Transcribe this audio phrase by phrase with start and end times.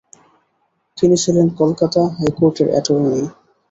[0.97, 3.21] তিনি ছিলেন কলকাতা হাইকোর্টের অ্যাটর্নি।